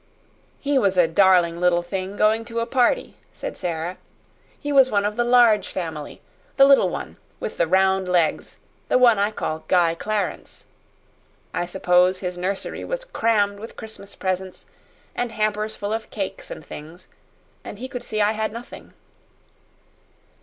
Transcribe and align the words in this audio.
"He 0.59 0.79
was 0.79 0.97
a 0.97 1.07
darling 1.07 1.59
little 1.59 1.83
thing 1.83 2.17
going 2.17 2.43
to 2.45 2.59
a 2.59 2.65
party," 2.65 3.17
said 3.33 3.55
Sara. 3.55 3.99
"He 4.59 4.71
was 4.71 4.89
one 4.89 5.05
of 5.05 5.15
the 5.15 5.23
Large 5.23 5.67
Family, 5.67 6.21
the 6.57 6.65
little 6.65 6.89
one 6.89 7.17
with 7.39 7.57
the 7.57 7.67
round 7.67 8.07
legs 8.09 8.57
the 8.89 8.97
one 8.97 9.19
I 9.19 9.29
call 9.29 9.63
Guy 9.67 9.93
Clarence. 9.93 10.65
I 11.53 11.67
suppose 11.67 12.17
his 12.17 12.35
nursery 12.35 12.83
was 12.83 13.05
crammed 13.05 13.59
with 13.59 13.75
Christmas 13.75 14.15
presents 14.15 14.65
and 15.13 15.33
hampers 15.33 15.75
full 15.75 15.93
of 15.93 16.09
cakes 16.09 16.49
and 16.49 16.65
things, 16.65 17.07
and 17.63 17.77
he 17.77 17.87
could 17.87 18.03
see 18.03 18.21
I 18.21 18.31
had 18.31 18.51
nothing." 18.51 18.93